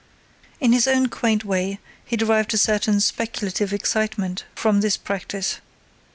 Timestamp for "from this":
4.55-4.97